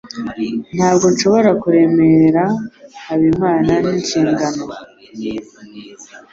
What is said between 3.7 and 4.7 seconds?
n'inshingano.